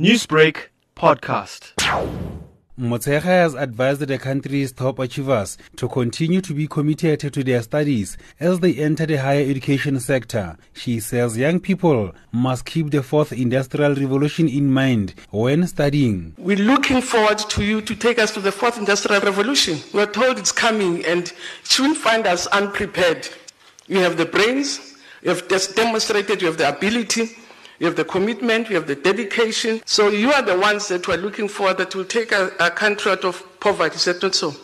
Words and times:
Newsbreak 0.00 0.70
podcast. 0.96 1.72
Motshekga 2.76 3.22
has 3.22 3.54
advised 3.54 4.00
the 4.00 4.18
country's 4.18 4.72
top 4.72 4.98
achievers 4.98 5.56
to 5.76 5.86
continue 5.86 6.40
to 6.40 6.52
be 6.52 6.66
committed 6.66 7.20
to 7.20 7.44
their 7.44 7.62
studies 7.62 8.18
as 8.40 8.58
they 8.58 8.74
enter 8.74 9.06
the 9.06 9.14
higher 9.14 9.48
education 9.48 10.00
sector. 10.00 10.56
She 10.72 10.98
says 10.98 11.38
young 11.38 11.60
people 11.60 12.12
must 12.32 12.64
keep 12.64 12.90
the 12.90 13.04
fourth 13.04 13.32
industrial 13.32 13.94
revolution 13.94 14.48
in 14.48 14.72
mind 14.72 15.14
when 15.30 15.64
studying. 15.68 16.34
We're 16.38 16.56
looking 16.56 17.00
forward 17.00 17.38
to 17.38 17.62
you 17.62 17.80
to 17.82 17.94
take 17.94 18.18
us 18.18 18.34
to 18.34 18.40
the 18.40 18.50
fourth 18.50 18.76
industrial 18.76 19.20
revolution. 19.20 19.78
We're 19.92 20.10
told 20.10 20.40
it's 20.40 20.50
coming 20.50 21.06
and 21.06 21.28
it 21.28 21.34
shouldn't 21.62 21.98
find 21.98 22.26
us 22.26 22.48
unprepared. 22.48 23.28
You 23.86 23.98
have 24.00 24.16
the 24.16 24.26
brains, 24.26 24.96
you 25.22 25.28
have 25.30 25.46
just 25.46 25.76
demonstrated 25.76 26.42
you 26.42 26.48
have 26.48 26.58
the 26.58 26.68
ability, 26.68 27.36
you 27.78 27.86
have 27.86 27.96
the 27.96 28.04
commitment, 28.04 28.68
you 28.68 28.76
have 28.76 28.86
the 28.86 28.94
dedication. 28.94 29.82
So 29.84 30.08
you 30.08 30.32
are 30.32 30.42
the 30.42 30.58
ones 30.58 30.88
that 30.88 31.08
we're 31.08 31.16
looking 31.16 31.48
for 31.48 31.74
that 31.74 31.94
will 31.94 32.04
take 32.04 32.32
our 32.32 32.70
country 32.70 33.10
out 33.12 33.24
of 33.24 33.42
poverty. 33.60 33.96
Is 33.96 34.04
that 34.04 34.22
not 34.22 34.34
so? 34.34 34.54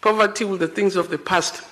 Poverty 0.00 0.44
will 0.44 0.56
the 0.58 0.68
things 0.68 0.96
of 0.96 1.08
the 1.10 1.18
past 1.18 1.62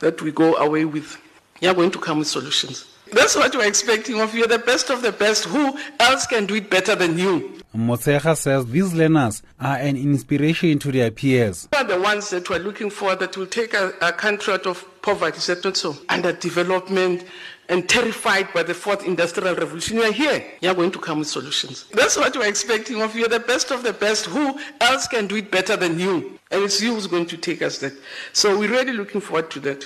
that 0.00 0.20
we 0.22 0.32
go 0.32 0.56
away 0.56 0.84
with. 0.84 1.16
You're 1.60 1.74
going 1.74 1.90
to 1.92 1.98
come 1.98 2.18
with 2.18 2.28
solutions. 2.28 2.97
That's 3.12 3.36
what 3.36 3.54
we're 3.54 3.66
expecting 3.66 4.20
of 4.20 4.32
you. 4.32 4.40
You're 4.40 4.48
the 4.48 4.58
best 4.58 4.90
of 4.90 5.02
the 5.02 5.12
best. 5.12 5.44
Who 5.44 5.78
else 6.00 6.26
can 6.26 6.46
do 6.46 6.54
it 6.56 6.70
better 6.70 6.94
than 6.94 7.18
you? 7.18 7.60
Motshekga 7.76 8.36
says 8.36 8.66
these 8.66 8.92
learners 8.94 9.42
are 9.60 9.76
an 9.76 9.96
inspiration 9.96 10.78
to 10.80 10.90
their 10.90 11.10
peers. 11.10 11.68
You 11.72 11.78
are 11.78 11.84
the 11.84 12.00
ones 12.00 12.30
that 12.30 12.48
we're 12.48 12.58
looking 12.58 12.90
for 12.90 13.14
that 13.14 13.36
will 13.36 13.46
take 13.46 13.74
a, 13.74 13.92
our 14.02 14.12
country 14.12 14.54
out 14.54 14.66
of 14.66 14.84
poverty. 15.02 15.38
Is 15.38 15.46
that 15.46 15.64
not 15.64 15.76
so? 15.76 15.92
Underdevelopment 16.08 17.26
and 17.68 17.88
terrified 17.88 18.52
by 18.54 18.62
the 18.62 18.74
fourth 18.74 19.06
industrial 19.06 19.54
revolution. 19.54 19.98
You 19.98 20.04
are 20.04 20.12
here. 20.12 20.44
You 20.60 20.70
are 20.70 20.74
going 20.74 20.90
to 20.92 20.98
come 20.98 21.18
with 21.18 21.28
solutions. 21.28 21.84
That's 21.92 22.16
what 22.16 22.34
we're 22.36 22.48
expecting 22.48 23.02
of 23.02 23.14
you. 23.14 23.28
The 23.28 23.40
best 23.40 23.70
of 23.70 23.82
the 23.82 23.92
best. 23.92 24.26
Who 24.26 24.58
else 24.80 25.06
can 25.06 25.26
do 25.26 25.36
it 25.36 25.50
better 25.50 25.76
than 25.76 25.98
you? 25.98 26.38
And 26.50 26.64
it's 26.64 26.80
you 26.80 26.94
who's 26.94 27.06
going 27.06 27.26
to 27.26 27.36
take 27.36 27.60
us 27.60 27.78
that. 27.78 27.92
So 28.32 28.58
we're 28.58 28.70
really 28.70 28.94
looking 28.94 29.20
forward 29.20 29.50
to 29.52 29.60
that. 29.60 29.84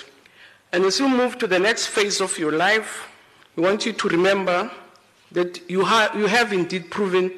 And 0.73 0.85
as 0.85 1.01
you 1.01 1.09
move 1.09 1.37
to 1.39 1.47
the 1.47 1.59
next 1.59 1.89
phase 1.89 2.21
of 2.21 2.39
your 2.39 2.53
life, 2.53 3.09
we 3.57 3.63
want 3.63 3.85
you 3.87 3.93
to 3.93 4.09
remember 4.09 4.71
that 5.33 5.61
you, 5.71 5.85
ha- 5.85 6.13
you 6.17 6.27
have 6.27 6.53
indeed 6.53 6.91
proven 6.91 7.31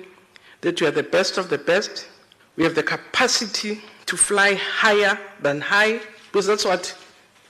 that 0.60 0.80
you 0.80 0.86
are 0.86 0.90
the 0.90 1.02
best 1.02 1.38
of 1.38 1.48
the 1.50 1.58
best. 1.58 2.08
We 2.56 2.64
have 2.64 2.74
the 2.74 2.82
capacity 2.82 3.80
to 4.06 4.16
fly 4.16 4.54
higher 4.54 5.18
than 5.42 5.60
high, 5.60 6.00
because 6.26 6.46
that's 6.46 6.64
what 6.64 6.96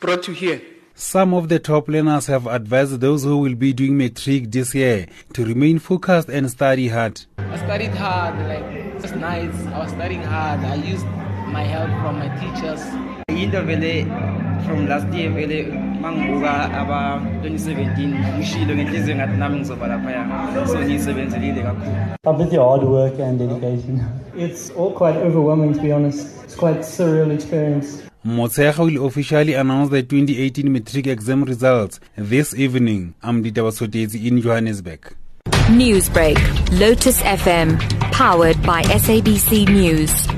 brought 0.00 0.28
you 0.28 0.34
here. 0.34 0.60
Some 0.94 1.34
of 1.34 1.48
the 1.48 1.58
top 1.58 1.88
learners 1.88 2.26
have 2.26 2.46
advised 2.46 3.00
those 3.00 3.24
who 3.24 3.38
will 3.38 3.56
be 3.56 3.72
doing 3.72 3.96
matric 3.98 4.50
this 4.52 4.74
year 4.74 5.06
to 5.32 5.44
remain 5.44 5.78
focused 5.80 6.28
and 6.28 6.48
study 6.50 6.88
hard. 6.88 7.20
I 7.38 7.56
studied 7.58 7.90
hard, 7.90 8.38
like 8.48 9.00
just 9.02 9.16
nights. 9.16 9.58
I 9.66 9.78
was 9.80 9.90
studying 9.90 10.22
hard. 10.22 10.60
I 10.60 10.76
used 10.76 11.04
my 11.48 11.64
help 11.64 11.90
from 12.00 12.18
my 12.20 12.28
teachers. 12.38 12.80
into 13.28 13.60
vele 13.62 14.43
from 14.66 14.86
last 14.88 15.14
year 15.14 15.30
vele 15.30 15.62
mangibuka 16.00 16.72
aba 16.80 17.20
2017 17.42 18.36
ngishilo 18.38 18.74
ngenhliziyo 18.74 19.16
ngathi 19.16 19.36
nami 19.36 19.56
ngizoba 19.56 19.86
laphaya 19.86 20.26
so 20.66 20.78
ngiyisebenzelile 20.80 21.62
kakhulu 21.62 21.94
But 22.24 22.38
with 22.38 22.52
your 22.52 22.68
hard 22.70 22.84
work 22.88 23.18
and 23.20 23.38
dedication, 23.38 24.00
it's 24.36 24.70
all 24.70 24.92
quite 24.92 25.16
overwhelming 25.18 25.74
to 25.74 25.80
be 25.80 25.92
honest. 25.92 26.26
It's 26.44 26.56
quite 26.56 26.80
surreal 26.80 27.30
experience. 27.34 28.02
Motshekga 28.24 28.78
will 28.78 29.06
officially 29.06 29.52
announce 29.54 29.90
the 29.90 30.02
2018 30.02 30.72
matric 30.72 31.06
exam 31.06 31.44
results 31.44 32.00
this 32.16 32.54
evening. 32.54 33.12
I'm 33.22 33.44
Ditaba 33.44 33.70
Tsotetsi 33.72 34.26
in 34.26 34.40
Johannesburg. 34.40 35.14
Newsbreak, 35.68 36.38
Lotus 36.80 37.20
FM, 37.22 37.78
powered 38.12 38.62
by 38.62 38.82
SABC 38.84 39.68
News. 39.68 40.33